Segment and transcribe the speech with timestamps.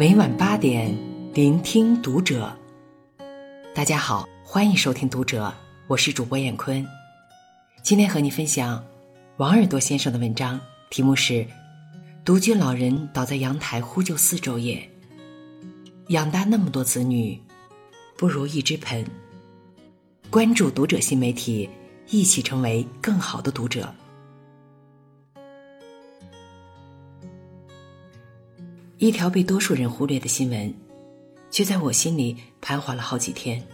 [0.00, 0.96] 每晚八点，
[1.34, 2.50] 聆听读者。
[3.74, 5.48] 大家好，欢迎收听《读者》，
[5.88, 6.82] 我是主播艳坤。
[7.82, 8.82] 今天和你分享
[9.36, 10.58] 王耳朵先生的文章，
[10.88, 11.34] 题目是
[12.24, 14.88] 《独居老人倒在阳台呼救四昼夜》，
[16.08, 17.38] 养大那么多子女，
[18.16, 19.04] 不如一只盆。
[20.30, 21.68] 关注《读者》新媒体，
[22.08, 23.94] 一起成为更好的读者。
[29.00, 30.74] 一条被多数人忽略的新闻，
[31.50, 33.66] 却在我心里盘桓了好几天。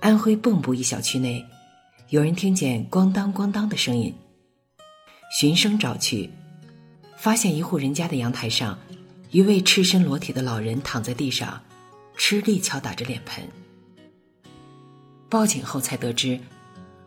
[0.00, 1.44] 安徽蚌埠一小区内，
[2.08, 4.14] 有人听见“咣当咣当”的声音，
[5.38, 6.30] 循声找去，
[7.18, 8.78] 发现一户人家的阳台上，
[9.32, 11.62] 一位赤身裸体的老人躺在地上，
[12.16, 13.46] 吃力敲打着脸盆。
[15.28, 16.40] 报警后才得知，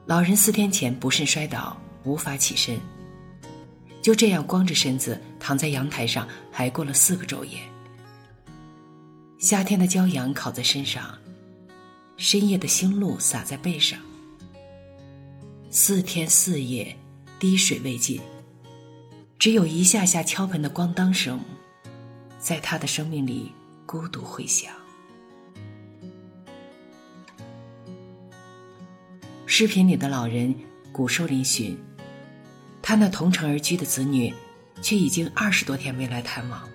[0.06, 2.80] 老人四天前不慎摔倒，无法起身。
[4.02, 7.60] 就这样光着身子躺在阳台上，挨过了四个昼夜。
[9.38, 11.18] 夏天的骄阳烤在身上，
[12.18, 14.00] 深夜的星露洒在背上。
[15.70, 16.96] 四天四夜，
[17.40, 18.20] 滴水未进，
[19.40, 21.40] 只有一下下敲盆的咣当声，
[22.40, 23.52] 在他的生命里
[23.86, 24.74] 孤独回响。
[29.46, 30.54] 视频里的老人
[30.92, 31.76] 骨瘦嶙峋。
[32.92, 34.34] 他那同城而居的子女，
[34.82, 36.68] 却已经二十多天没来探望。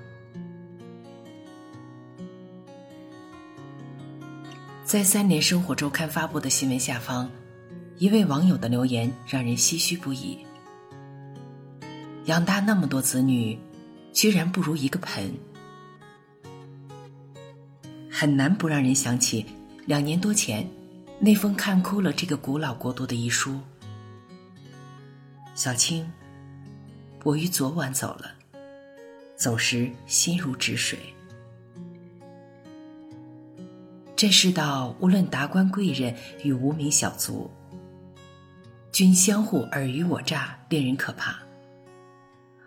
[4.82, 7.30] 在《三联生活周刊》发布的新闻下方，
[7.98, 10.38] 一位网友的留言让人唏嘘不已：
[12.24, 13.58] 养大那么多子女，
[14.10, 15.30] 居然不如一个盆，
[18.10, 19.44] 很难不让人想起
[19.84, 20.66] 两年多前
[21.18, 23.60] 那封看哭了这个古老国度的遗书。
[25.56, 26.06] 小青，
[27.24, 28.30] 我于昨晚走了，
[29.36, 30.98] 走时心如止水。
[34.14, 36.14] 这世道无论达官贵人
[36.44, 37.50] 与无名小卒，
[38.92, 41.38] 均相互尔虞我诈，令人可怕。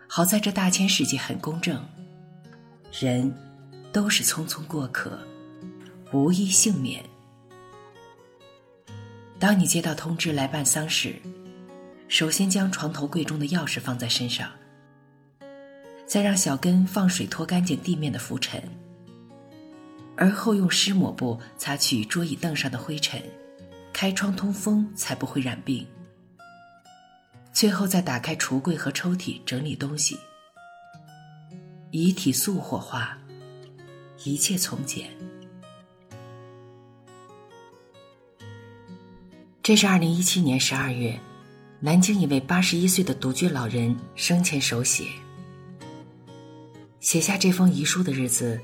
[0.08, 1.80] 好在这大千世界很公正，
[3.00, 3.32] 人
[3.92, 5.16] 都是匆匆过客，
[6.12, 7.04] 无一幸免。
[9.38, 11.14] 当你接到通知来办丧事。
[12.10, 14.50] 首先将床头柜中的钥匙放在身上，
[16.06, 18.60] 再让小根放水拖干净地面的浮尘，
[20.16, 23.22] 而后用湿抹布擦去桌椅凳上的灰尘，
[23.92, 25.86] 开窗通风才不会染病。
[27.52, 30.18] 最后再打开橱柜和抽屉整理东西，
[31.92, 33.16] 遗体素火化，
[34.24, 35.08] 一切从简。
[39.62, 41.16] 这是二零一七年十二月。
[41.82, 45.06] 南京一位八十一岁的独居老人生前手写，
[47.00, 48.60] 写下这封遗书的日子，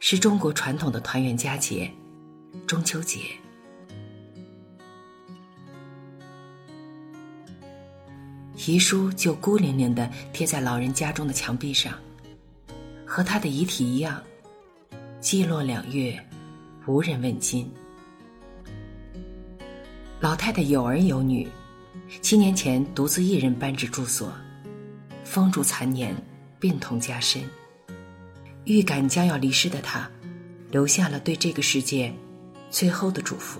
[0.00, 1.88] 是中国传统的团圆佳节——
[2.66, 3.20] 中秋节。
[8.66, 11.94] 遗书就孤零零的贴在老人家中的墙壁上，
[13.06, 14.20] 和他的遗体一样，
[15.20, 16.20] 寂落两月，
[16.84, 17.70] 无人问津。
[20.18, 21.48] 老太太有儿有女。
[22.20, 24.32] 七年前，独自一人搬至住所，
[25.24, 26.14] 风烛残年，
[26.58, 27.42] 病痛加深。
[28.64, 30.10] 预感将要离世的他，
[30.70, 32.12] 留下了对这个世界
[32.68, 33.58] 最后的嘱咐。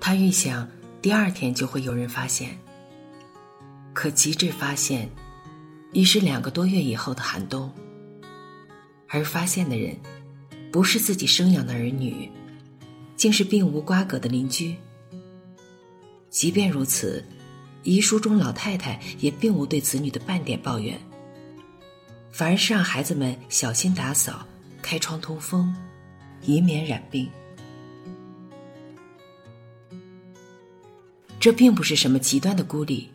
[0.00, 0.68] 他预想
[1.02, 2.56] 第二天就会有人发现，
[3.92, 5.10] 可及至发现，
[5.92, 7.70] 已是两个多月以后的寒冬。
[9.08, 9.96] 而发现的人，
[10.72, 12.30] 不是自己生养的儿女。
[13.16, 14.76] 竟是并无瓜葛的邻居。
[16.28, 17.24] 即便如此，
[17.82, 21.00] 遗书中老太太也并无对子女的半点抱怨，
[22.30, 24.46] 反而是让孩子们小心打扫、
[24.82, 25.74] 开窗通风，
[26.42, 27.28] 以免染病。
[31.40, 33.08] 这并不是什么极端的孤立。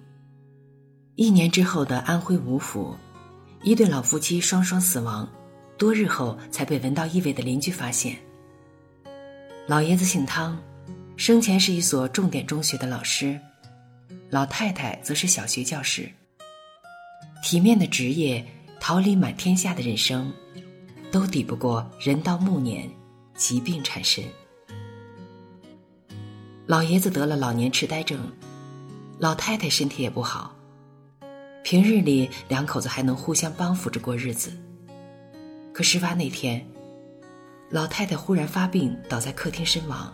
[1.15, 2.95] 一年之后的安徽芜湖，
[3.61, 5.29] 一对老夫妻双双死亡，
[5.77, 8.17] 多日后才被闻到异味的邻居发现。
[9.71, 10.61] 老爷子姓汤，
[11.15, 13.39] 生前是一所重点中学的老师，
[14.29, 16.11] 老太太则是小学教师。
[17.41, 18.45] 体面的职业，
[18.81, 20.29] 桃李满天下的人生，
[21.09, 22.85] 都抵不过人到暮年，
[23.37, 24.21] 疾病缠身。
[26.65, 28.19] 老爷子得了老年痴呆症，
[29.19, 30.53] 老太太身体也不好，
[31.63, 34.51] 平日里两口子还能互相帮扶着过日子，
[35.71, 36.61] 可事发那天。
[37.71, 40.13] 老太太忽然发病，倒在客厅身亡。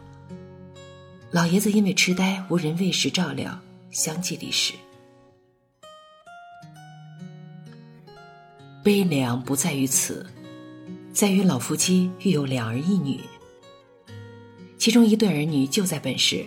[1.31, 3.59] 老爷子因为痴呆，无人喂食照料，
[3.89, 4.73] 相继离世。
[8.83, 10.23] 悲凉不在于此，
[11.11, 13.19] 在于老夫妻育有两儿一女，
[14.77, 16.45] 其中一对儿女就在本市，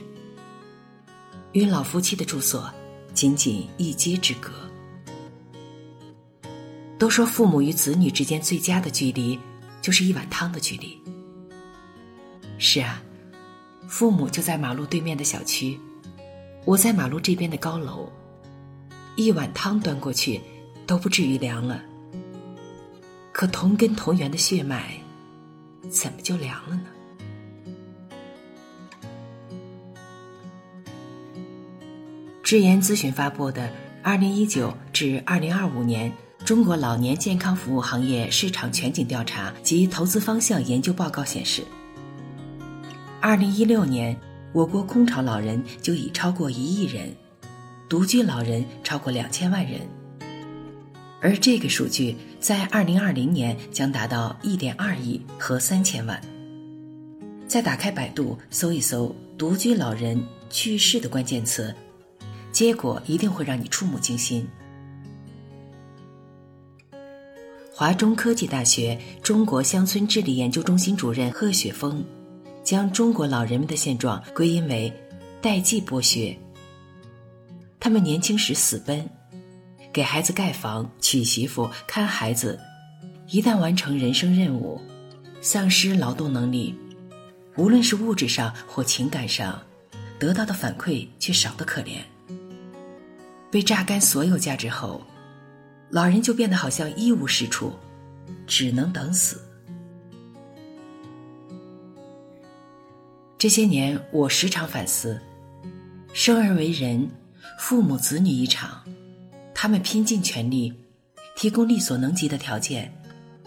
[1.53, 2.73] 与老夫妻的住所
[3.13, 4.53] 仅仅一街之隔。
[6.99, 9.39] 都说父母与子女之间最佳的距离，
[9.81, 11.01] 就是一碗汤的距离。
[12.59, 13.03] 是啊，
[13.89, 15.79] 父母就在马路对面的小区，
[16.65, 18.13] 我在马路这边的高楼，
[19.17, 20.41] 一碗汤端过去，
[20.87, 21.83] 都不至于凉了。
[23.33, 24.95] 可同根同源的血脉，
[25.89, 26.87] 怎么就凉了呢？
[32.43, 33.69] 智研咨询发布的
[34.03, 36.13] 《二零一九至二零二五年
[36.51, 41.63] 中国老年健康服务行业市场全景调查及投资方向研究报告》显示，
[43.21, 44.19] 二零一六年
[44.53, 47.15] 我国空巢老人就已超过一亿人，
[47.89, 49.83] 独居老人超过两千万人。
[51.21, 56.21] 而这个数据在二零二零年将达到一点二亿和三千万。
[57.47, 60.21] 再打开百度搜一搜“独居老人
[60.51, 61.73] 去世”的关键词，
[62.51, 64.45] 结果一定会让你触目惊心。
[67.81, 72.05] 华中科技大学中国乡村治理研究中心主任贺雪峰，
[72.63, 74.93] 将中国老人们的现状归因为
[75.41, 76.39] 代际剥削。
[77.81, 79.09] 他们年轻时死奔。
[79.95, 82.61] 给孩子盖房、娶媳妇、看孩子，
[83.29, 84.79] 一旦完成人生任务，
[85.41, 86.75] 丧失劳动能力，
[87.57, 89.59] 无论是物质上或情感上，
[90.19, 91.95] 得到的反馈却少得可怜。
[93.51, 95.01] 被榨干所有价值后，
[95.91, 97.73] 老人就变得好像一无是处，
[98.47, 99.41] 只能等死。
[103.37, 105.21] 这些年，我时常反思：
[106.13, 107.11] 生而为人，
[107.59, 108.85] 父母子女一场。
[109.55, 110.73] 他们拼尽全力，
[111.35, 112.93] 提供力所能及的条件，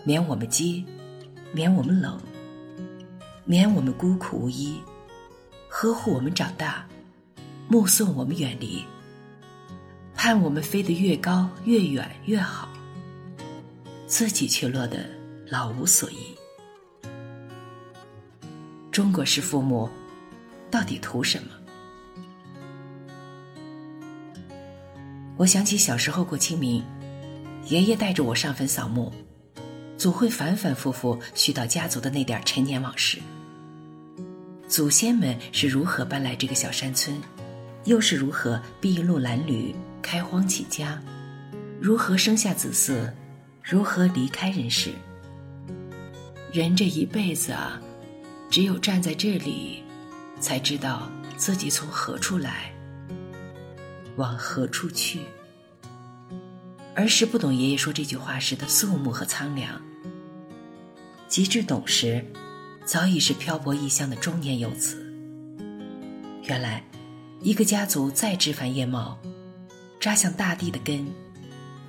[0.04, 0.86] 免我们饥，
[1.54, 2.19] 免我们冷，
[3.45, 4.80] 免我们孤苦无依，
[5.69, 6.86] 呵护我们长大，
[7.68, 8.84] 目送我们远离，
[10.25, 12.69] 盼我们飞得越高越远越好，
[14.07, 15.05] 自己却落得
[15.49, 16.15] 老无所依。
[18.89, 19.89] 中国式父母，
[20.71, 21.49] 到底图什么？
[25.35, 26.81] 我想起小时候过清明，
[27.65, 29.11] 爷爷带着我上坟扫墓，
[29.97, 33.17] 总会反反复复絮叨家族的那点陈年往事。
[34.69, 37.13] 祖先们是如何搬来这个小山村，
[37.83, 41.01] 又是如何筚路蓝缕、开荒起家，
[41.81, 43.11] 如何生下子嗣，
[43.63, 44.91] 如何离开人世。
[46.51, 47.81] 人这一辈子啊，
[48.51, 49.81] 只有站在这里，
[50.39, 52.71] 才知道自己从何处来。
[54.17, 55.21] 往何处去？
[56.95, 59.81] 儿时不懂爷爷说这句话时的肃穆和苍凉，
[61.27, 62.23] 及至懂时，
[62.85, 65.03] 早已是漂泊异乡的中年游子。
[66.44, 66.83] 原来，
[67.41, 69.17] 一个家族再枝繁叶茂，
[70.03, 71.07] 扎向大地的根，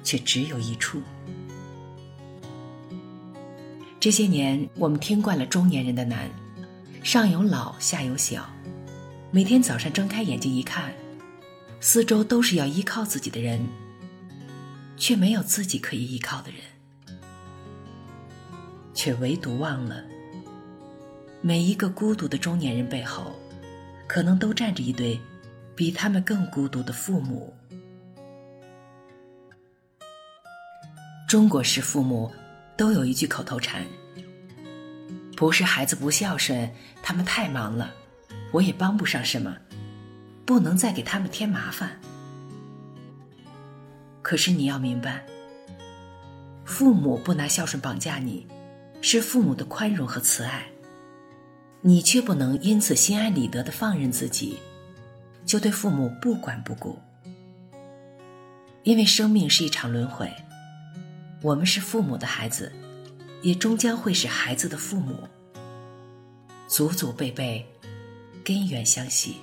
[0.05, 1.03] 却只有一处。
[3.99, 6.31] 这些年，我们听惯了中年人的难，
[7.03, 8.49] 上有老，下有小，
[9.33, 10.95] 每天早上睁开眼睛一看。
[11.81, 13.67] 四周都是要依靠自己的人，
[14.97, 16.61] 却没有自己可以依靠的人，
[18.95, 20.05] 却唯独忘了，
[21.41, 23.33] 每一个孤独的中年人背后，
[24.07, 25.19] 可能都站着一对
[25.75, 27.53] 比他们更孤独的父母。
[31.29, 32.33] 中国式父母
[32.77, 33.85] 都有一句口头禅
[35.37, 36.71] ：“不是孩子不孝顺，
[37.03, 37.93] 他们太忙了，
[38.53, 39.57] 我也帮不上什么。”
[40.47, 41.99] 不能再给他们添麻烦。
[44.21, 45.25] 可是你要明白，
[46.67, 48.47] 父母不拿孝顺绑架你，
[49.01, 50.67] 是父母的宽容和慈爱。
[51.81, 54.59] 你却不能因此心安理得的放任自己，
[55.47, 56.99] 就对父母不管不顾。
[58.83, 60.31] 因为生命是一场轮回，
[61.45, 62.73] 我们是父母的孩子，
[63.43, 65.29] 也终将会是孩子的父母。
[66.67, 67.63] 祖祖辈辈，
[68.43, 69.37] 根源相系。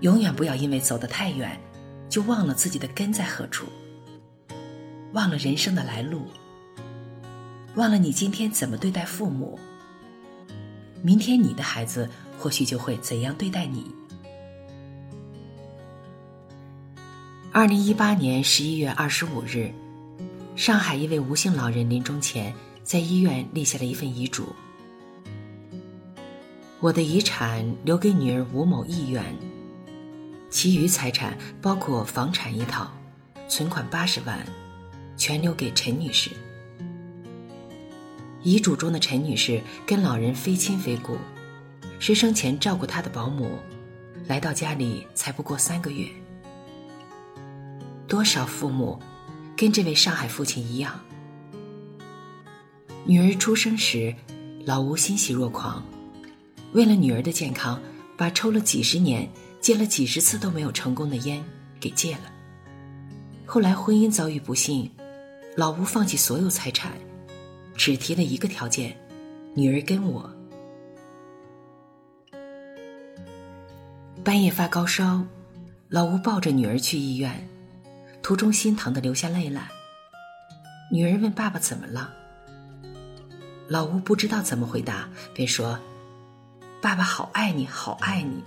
[0.00, 1.60] 永远不要因为走得太远，
[2.08, 3.66] 就忘了自己的根在何处，
[5.12, 6.22] 忘了人生的来路，
[7.74, 9.60] 忘了你今天怎么对待父母，
[11.02, 12.08] 明天你的孩子
[12.38, 13.94] 或许就会怎样对待你。
[17.58, 19.68] 二零一八年十一月二十五日，
[20.54, 24.54] 上海一位吴姓老人临终前在医院立下了一份遗嘱：
[26.78, 29.24] 我的遗产留给女儿吴某一元。
[30.48, 32.92] 其余财产包括房产一套，
[33.48, 34.38] 存款八十万，
[35.16, 36.30] 全留给陈女士。
[38.40, 41.18] 遗嘱中的陈女士跟老人非亲非故，
[41.98, 43.58] 是生前照顾她的保姆，
[44.28, 46.08] 来到家里才不过三个月。
[48.08, 48.98] 多少父母
[49.54, 50.98] 跟这位上海父亲一样，
[53.04, 54.14] 女儿出生时，
[54.64, 55.84] 老吴欣喜若狂，
[56.72, 57.78] 为了女儿的健康，
[58.16, 59.28] 把抽了几十年、
[59.60, 61.44] 戒了几十次都没有成功的烟
[61.78, 62.32] 给戒了。
[63.44, 64.90] 后来婚姻遭遇不幸，
[65.54, 66.92] 老吴放弃所有财产。
[67.76, 68.96] 只提了一个条件：
[69.54, 70.28] 女儿跟我。
[74.24, 75.22] 半夜发高烧，
[75.88, 77.48] 老吴抱着女儿去医院，
[78.28, 79.70] 途中心疼的流下泪来。
[80.92, 82.12] 女儿问爸爸怎么了，
[83.66, 85.80] 老吴不知道怎么回答，便说
[86.82, 88.44] ：“爸爸好爱你，好爱你。”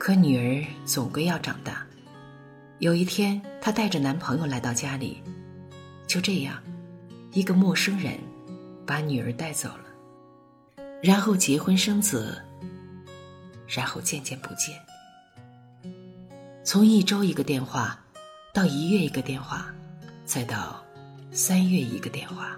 [0.00, 1.86] 可女儿总归要长大。
[2.78, 5.22] 有一天，她带着男朋友来到家里。
[6.06, 6.58] 就这样，
[7.32, 8.18] 一个陌生人
[8.86, 12.42] 把女儿带走了，然后结婚生子，
[13.68, 14.74] 然后渐渐不见。
[16.72, 17.98] 从一周一个电话，
[18.54, 19.74] 到一月一个电话，
[20.24, 20.80] 再到
[21.32, 22.56] 三月一个电话；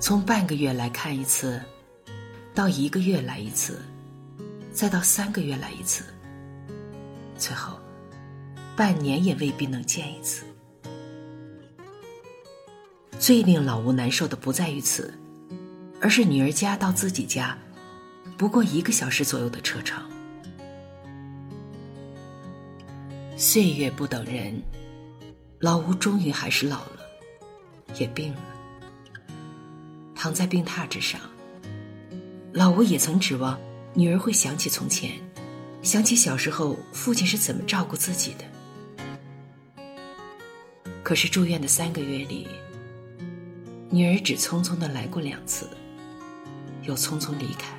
[0.00, 1.62] 从半个月来看一次，
[2.52, 3.80] 到一个月来一次，
[4.72, 6.02] 再到三个月来一次，
[7.38, 7.78] 最后
[8.74, 10.44] 半年也未必能见一次。
[13.16, 15.16] 最令老吴难受的不在于此，
[16.00, 17.56] 而是女儿家到自己家，
[18.36, 20.02] 不过一个小时左右的车程。
[23.46, 24.58] 岁月不等人，
[25.58, 27.00] 老吴终于还是老了，
[27.98, 28.40] 也病了。
[30.14, 31.20] 躺在病榻之上，
[32.54, 33.60] 老吴也曾指望
[33.92, 35.12] 女儿会想起从前，
[35.82, 39.84] 想起小时候父亲是怎么照顾自己的。
[41.02, 42.48] 可是住院的三个月里，
[43.90, 45.68] 女儿只匆匆的来过两次，
[46.84, 47.78] 又匆匆离开。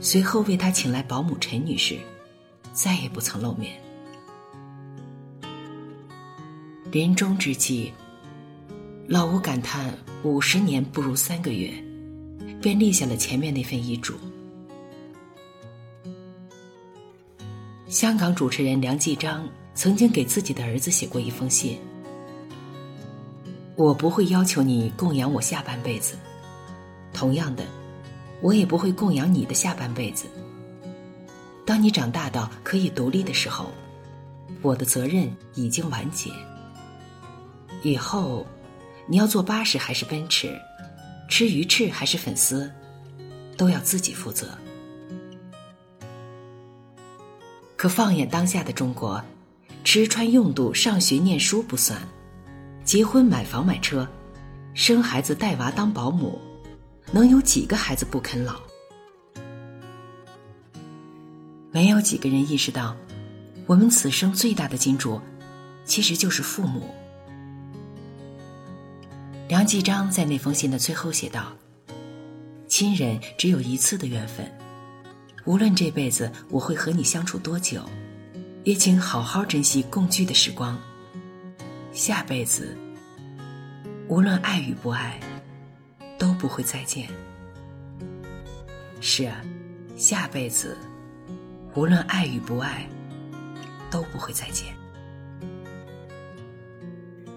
[0.00, 1.98] 随后为他请来保姆陈女士，
[2.72, 3.78] 再也不曾露面。
[6.96, 7.92] 临终之际，
[9.06, 11.70] 老吴感叹五十年不如三个月，
[12.58, 14.14] 便立下了前面那份遗嘱。
[17.86, 21.78] 香港主持人梁继章曾经给自己的儿子写过一封信。
[23.74, 26.16] 我不会要求你供养我下半辈子，
[27.12, 27.62] 同样的，
[28.40, 30.24] 我也不会供养你的下半辈子。
[31.66, 33.66] 当你长大到可以独立的时候，
[34.62, 36.30] 我的责任已经完结。
[37.82, 38.46] 以后，
[39.06, 40.60] 你要坐巴士还是奔驰，
[41.28, 42.70] 吃鱼翅还是粉丝，
[43.56, 44.48] 都要自己负责。
[47.76, 49.22] 可放眼当下的中国，
[49.84, 52.00] 吃穿用度、上学念书不算。
[52.84, 54.08] 结婚买房买车，
[54.72, 56.40] 生孩子带娃当保姆，
[57.12, 58.60] 能有几个孩子不啃老？
[61.70, 62.96] 没有几个人意识到，
[63.66, 65.20] 我们此生最大的金主，
[65.84, 66.94] 其实就是父母。
[69.48, 71.52] 梁继章在那封信的最后写道
[72.66, 74.44] ：“亲人只有一次的缘分，
[75.44, 77.80] 无论这辈子我会和你相处多久，
[78.64, 80.76] 也请好好珍惜共聚的时光。”
[81.94, 82.76] 下辈子，
[84.08, 85.20] 无论爱与不爱，
[86.18, 87.08] 都不会再见。
[89.00, 89.40] 是啊，
[89.96, 90.76] 下辈子，
[91.76, 92.84] 无论爱与不爱，
[93.92, 94.74] 都不会再见。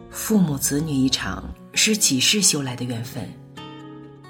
[0.10, 1.48] 父母子女一场，
[1.82, 3.26] 是几世修来的缘分，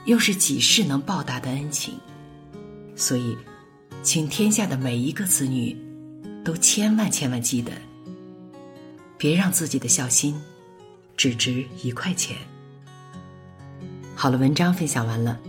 [0.06, 1.96] 又是几世能报答的恩情。
[2.96, 3.36] 所以，
[4.03, 5.75] 请天下的每一个子女，
[6.46, 7.72] 都千万千万记得。
[9.18, 10.39] 别让自己的孝心
[11.18, 12.38] 只值一块钱。
[14.13, 15.39] 好了，文章分享完了，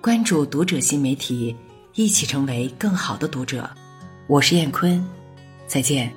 [0.00, 1.54] 关注读者新媒体，
[1.94, 3.70] 一起成为更好的读者。
[4.26, 5.06] 我是燕坤，
[5.68, 6.12] 再见。